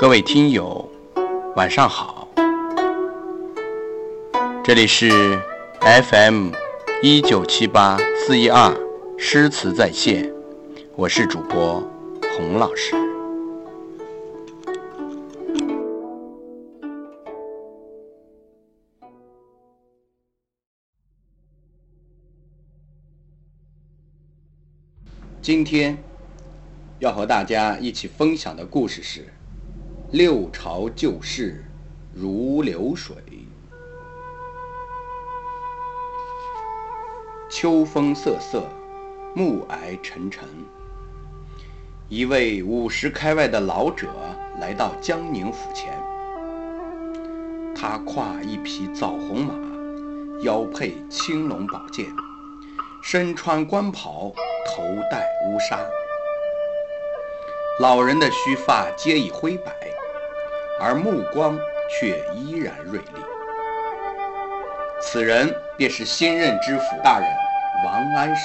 [0.00, 0.88] 各位听友，
[1.56, 2.28] 晚上好，
[4.62, 5.36] 这里是
[5.80, 6.52] FM
[7.02, 8.72] 一九七八四一二
[9.18, 10.32] 诗词在线，
[10.94, 11.82] 我是主播
[12.36, 12.94] 洪老师。
[25.42, 25.98] 今天
[27.00, 29.22] 要和大家一起分享的故事是
[30.10, 31.62] 《六朝旧事
[32.14, 33.14] 如流水》。
[37.50, 38.66] 秋风瑟瑟，
[39.34, 40.48] 暮霭沉沉。
[42.08, 44.08] 一位五十开外的老者
[44.58, 45.92] 来到江宁府前，
[47.76, 49.52] 他跨一匹枣红马，
[50.42, 52.06] 腰佩青龙宝剑，
[53.02, 54.32] 身穿官袍。
[54.70, 55.80] 头戴乌纱，
[57.80, 59.74] 老人的须发皆已灰白，
[60.80, 61.58] 而目光
[61.90, 63.24] 却依然锐利。
[65.00, 67.28] 此人便是新任知府大人
[67.84, 68.42] 王安石。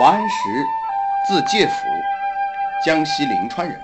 [0.00, 0.34] 王安石，
[1.28, 1.72] 字介甫，
[2.84, 3.80] 江西临川人。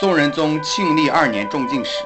[0.00, 2.04] 宋仁宗庆历二年中进士，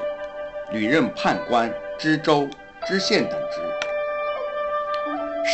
[0.71, 2.47] 屡任判官、知州、
[2.87, 3.62] 知县等职。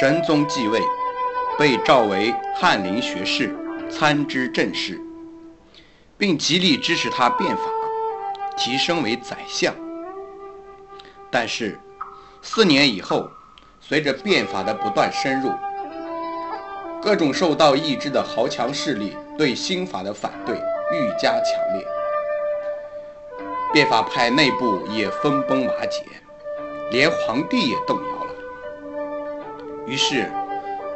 [0.00, 0.80] 神宗继位，
[1.56, 3.54] 被召为翰林学士、
[3.88, 4.98] 参知政事，
[6.16, 7.62] 并极力支持他变法，
[8.56, 9.74] 提升为宰相。
[11.30, 11.78] 但是，
[12.42, 13.28] 四年以后，
[13.80, 15.50] 随着变法的不断深入，
[17.02, 21.86] 各种受到抑制的豪强势力对新法的反对愈加强烈，
[23.72, 26.04] 变法派内部也分崩瓦解，
[26.90, 28.34] 连皇帝也动摇了。
[29.86, 30.30] 于是，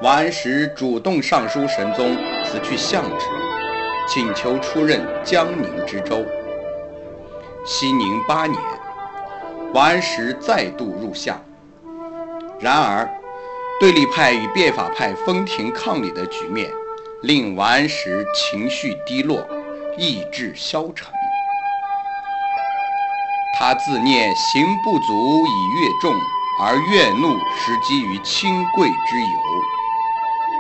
[0.01, 3.27] 王安石主动上书神宗，辞去相职，
[4.09, 6.25] 请求出任江宁知州。
[7.67, 8.59] 熙宁八年，
[9.75, 11.39] 王安石再度入相。
[12.59, 13.07] 然而，
[13.79, 16.71] 对立派与变法派分庭抗礼的局面，
[17.23, 19.47] 令王安石情绪低落，
[19.99, 21.07] 意志消沉。
[23.59, 26.19] 他自念行不足以越众。
[26.61, 29.39] 而怨怒实基于亲贵之由，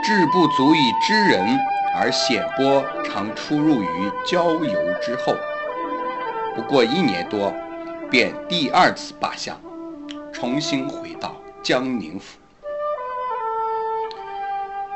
[0.05, 1.59] 志不足以知人，
[1.95, 5.35] 而显波常出入于郊游之后。
[6.55, 7.53] 不过一年多，
[8.11, 9.61] 便第二次罢相，
[10.33, 12.39] 重新回到江宁府。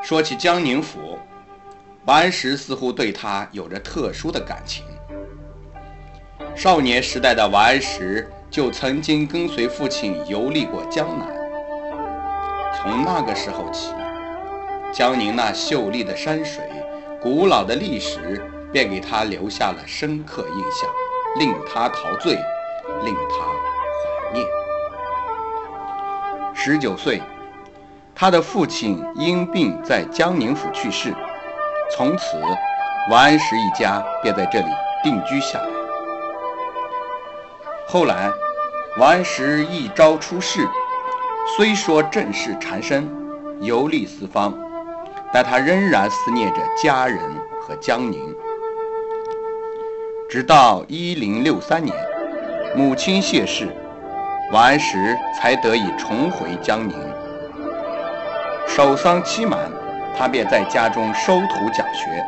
[0.01, 1.17] 说起江宁府，
[2.05, 4.83] 王安石似乎对他有着特殊的感情。
[6.55, 8.29] 少年时代的王安石。
[8.53, 11.27] 就曾经跟随父亲游历过江南。
[12.77, 13.89] 从那个时候起，
[14.93, 16.63] 江宁那秀丽的山水、
[17.19, 20.87] 古老的历史，便给他留下了深刻印象，
[21.39, 22.33] 令他陶醉，
[23.03, 24.45] 令他怀念。
[26.53, 27.19] 十九岁，
[28.13, 31.11] 他的父亲因病在江宁府去世，
[31.97, 32.37] 从此，
[33.09, 34.67] 王安石一家便在这里
[35.03, 35.67] 定居下来。
[37.87, 38.31] 后来。
[38.99, 40.69] 王安石一朝出仕，
[41.57, 43.09] 虽说政事缠身，
[43.59, 44.53] 游历四方，
[45.33, 47.19] 但他仍然思念着家人
[47.59, 48.33] 和江宁。
[50.29, 51.95] 直到一零六三年，
[52.75, 53.67] 母亲谢世，
[54.51, 56.95] 王安石才得以重回江宁。
[58.67, 59.59] 守丧期满，
[60.17, 62.23] 他便在家中收徒讲学，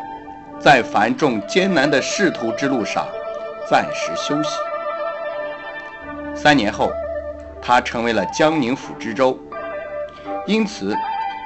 [0.59, 3.07] 在繁重艰难的仕途之路上
[3.69, 4.49] 暂时休息。
[6.35, 6.91] 三年后，
[7.61, 9.39] 他成为了江宁府知州，
[10.45, 10.95] 因此，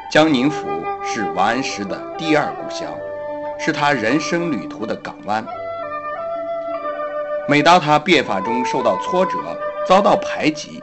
[0.09, 0.67] 江宁府
[1.03, 2.91] 是王安石的第二故乡，
[3.59, 5.45] 是他人生旅途的港湾。
[7.47, 9.37] 每当他变法中受到挫折、
[9.87, 10.81] 遭到排挤，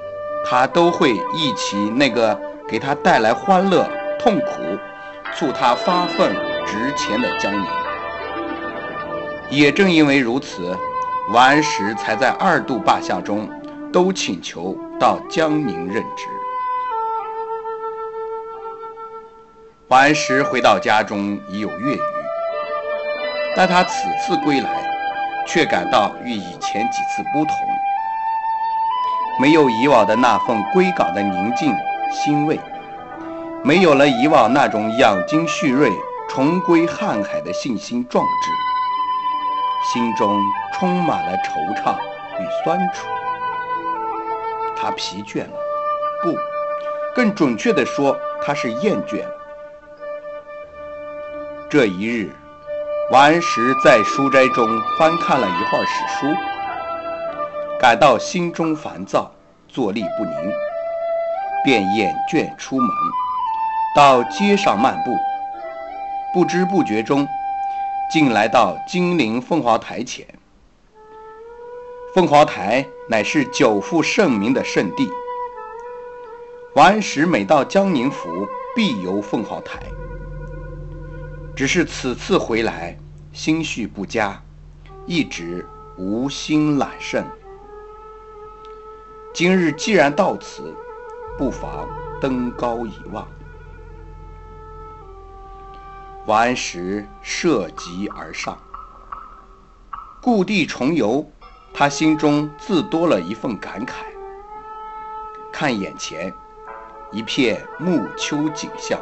[0.49, 3.85] 他都会忆起那个给他带来欢乐、
[4.21, 4.63] 痛苦、
[5.35, 6.33] 促他发奋
[6.65, 7.67] 值钱的江宁。
[9.51, 10.73] 也正因为如此，
[11.33, 13.49] 王安石才在二度罢相中。
[13.93, 16.27] 都请求到江宁任职。
[19.89, 22.01] 王安石回到家中已有月余，
[23.55, 24.69] 但他此次归来，
[25.47, 27.55] 却感到与以前几次不同，
[29.41, 31.73] 没有以往的那份归港的宁静
[32.11, 32.59] 欣慰，
[33.63, 35.89] 没有了以往那种养精蓄锐、
[36.29, 40.37] 重归瀚海的信心壮志，心中
[40.75, 41.95] 充满了惆怅
[42.41, 43.07] 与酸楚。
[44.77, 45.57] 他疲倦了，
[46.25, 46.37] 不，
[47.15, 49.46] 更准确地说，他是厌倦了。
[51.69, 52.31] 这一日，
[53.11, 56.33] 王安石在书斋中翻看了一会儿史书，
[57.81, 59.33] 感到心中烦躁，
[59.67, 60.53] 坐立不宁，
[61.65, 62.89] 便掩卷出门，
[63.97, 65.11] 到街上漫步。
[66.33, 67.27] 不知不觉中，
[68.13, 70.25] 竟来到金陵凤凰台前。
[72.15, 75.11] 凤凰台乃是久负盛名的圣地。
[76.77, 78.47] 王安石每到江宁府，
[78.77, 79.81] 必游凤凰台。
[81.57, 82.95] 只是此次回来，
[83.33, 84.43] 心绪不佳，
[85.07, 85.67] 一直
[85.97, 87.25] 无心揽胜。
[89.33, 90.75] 今日既然到此，
[91.39, 91.89] 不妨
[92.21, 93.27] 登高一望。
[96.27, 98.59] 王安石涉级而上，
[100.21, 101.27] 故地重游，
[101.73, 104.05] 他心中自多了一份感慨。
[105.51, 106.31] 看眼前。
[107.13, 109.01] 一片暮秋景象，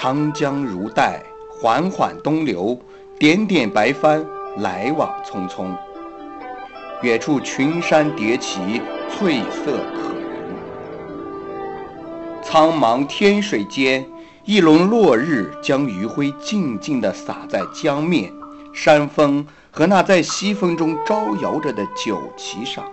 [0.00, 2.78] 长江如带，缓缓东流，
[3.18, 4.24] 点点白帆
[4.58, 5.76] 来往匆匆。
[7.02, 8.80] 远处群山叠起，
[9.10, 10.54] 翠色可人。
[12.44, 14.06] 苍茫天水间，
[14.44, 18.32] 一轮落日将余晖静静地洒在江面、
[18.72, 22.84] 山峰和那在西风中招摇着的酒旗上，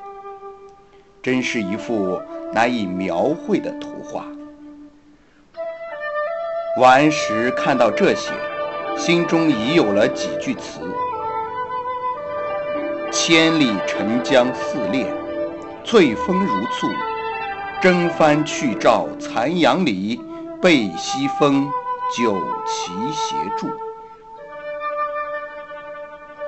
[1.22, 2.19] 真是一幅。
[2.52, 4.25] 难以描绘的图画。
[6.77, 8.33] 王安石看到这些，
[8.98, 10.81] 心中已有了几句词
[13.10, 15.07] ：“千里澄江似练，
[15.86, 16.88] 翠峰如簇。
[17.81, 20.19] 征帆去照残阳里，
[20.62, 21.66] 背西风，
[22.18, 23.69] 酒旗斜矗。”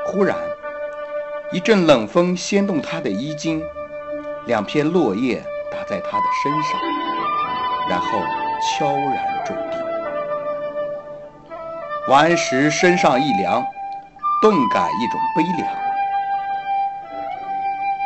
[0.06, 0.36] 忽然，
[1.54, 3.64] 一阵冷风掀动他的衣襟，
[4.46, 5.42] 两片落叶。
[5.70, 6.80] 打在他的身上，
[7.90, 8.08] 然后
[8.62, 9.87] 悄然坠地。
[12.08, 13.62] 王安石身上一凉，
[14.42, 15.68] 顿感一种悲凉。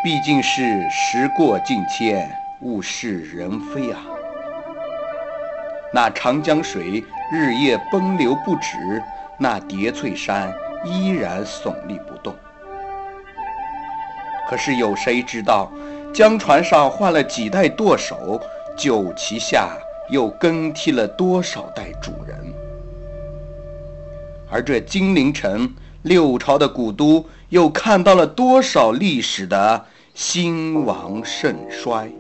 [0.04, 2.28] 毕竟是时过境迁，
[2.62, 4.00] 物是人非啊！
[5.94, 9.04] 那长江水日夜奔流不止，
[9.38, 10.52] 那叠翠山
[10.84, 12.34] 依然耸立不动。
[14.50, 15.72] 可是有谁知道？
[16.12, 18.42] 江船上换了几代舵手，
[18.76, 19.70] 酒旗下
[20.10, 22.51] 又更替了多少代主人？
[24.52, 32.12] 而这金陵城，六朝的古都，又看到了多少历史的兴亡盛衰？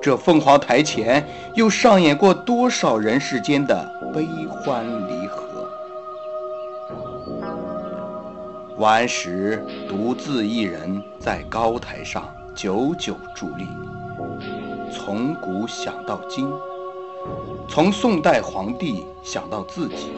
[0.00, 1.26] 这凤凰台前，
[1.56, 5.68] 又上演过多少人世间的悲欢离合？
[8.78, 12.24] 王安石独自一人在高台上。
[12.54, 13.66] 久久伫立，
[14.92, 16.46] 从古想到今，
[17.66, 20.10] 从宋代皇帝想到自己，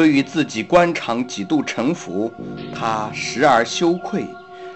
[0.00, 2.32] 对于自己官场几度沉浮，
[2.74, 4.24] 他时而羞愧，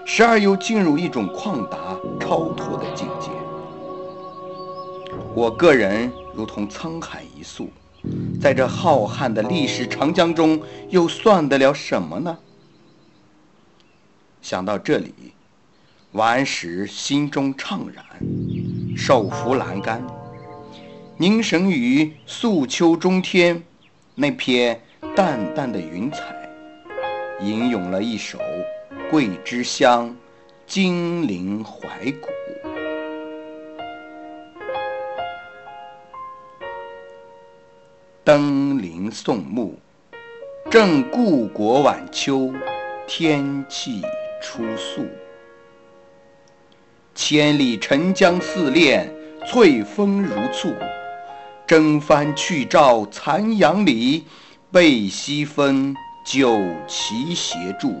[0.05, 3.31] 时而又进入一种旷达超脱的境界。
[5.33, 7.71] 我个人如同沧海一粟，
[8.39, 12.37] 在这浩瀚的历史长江中，又算得了什么呢？
[14.43, 15.33] 想到这里，
[16.11, 18.05] 王安石心中怅然，
[18.95, 20.05] 手扶栏杆，
[21.17, 23.63] 凝神于素秋中天
[24.13, 24.83] 那片
[25.15, 26.19] 淡淡的云彩，
[27.39, 28.37] 吟咏了一首
[29.09, 30.09] 《桂枝香·
[30.67, 32.27] 金陵怀古》：
[38.25, 39.79] 登临宋墓，
[40.69, 42.53] 正故国晚秋，
[43.07, 44.01] 天气。
[44.41, 45.03] 初肃，
[47.15, 49.11] 千里澄江似练，
[49.47, 50.71] 翠峰如簇。
[51.65, 54.25] 征帆去照残阳里，
[54.71, 55.95] 背西风，
[56.25, 57.93] 酒旗斜矗。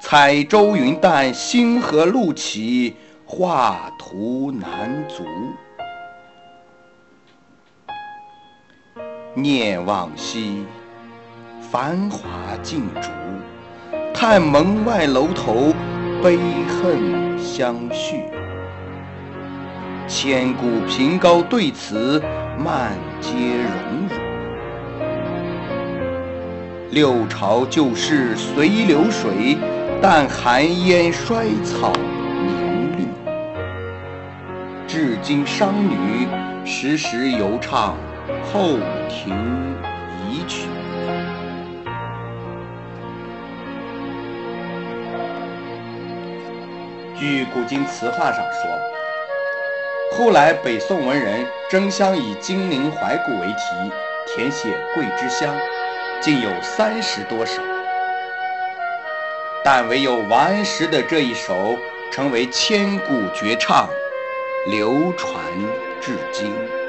[0.00, 2.96] 彩舟云淡，星河路起，
[3.26, 5.24] 画图难足。
[9.34, 10.64] 念往昔，
[11.60, 12.28] 繁华
[12.62, 13.10] 尽逐。
[14.14, 15.74] 看门外楼头，
[16.22, 18.24] 悲恨相续。
[20.06, 22.22] 千古凭高对此，
[22.58, 24.19] 漫皆荣辱。
[26.92, 29.56] 六朝旧事随流水，
[30.02, 33.06] 但寒烟衰草年绿。
[34.88, 36.26] 至今商女
[36.64, 37.94] 时时犹唱
[38.52, 38.76] 后
[39.08, 39.72] 庭
[40.28, 40.66] 遗曲。
[47.16, 53.92] 据古今词话上说，后来北宋文人争相以金陵怀古为题
[54.26, 55.54] 填写《桂枝香》，
[56.20, 57.62] 竟有三十多首，
[59.64, 61.78] 但唯有王安石的这一首
[62.12, 63.88] 成为千古绝唱，
[64.66, 65.42] 流传
[65.98, 66.79] 至今。